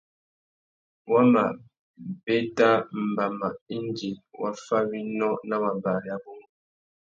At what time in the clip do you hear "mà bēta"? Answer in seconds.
1.33-2.69